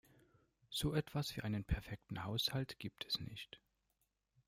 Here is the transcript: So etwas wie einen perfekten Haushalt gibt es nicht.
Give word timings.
So 0.71 0.95
etwas 0.95 1.37
wie 1.37 1.41
einen 1.41 1.63
perfekten 1.63 2.23
Haushalt 2.23 2.79
gibt 2.79 3.05
es 3.05 3.19
nicht. 3.19 3.61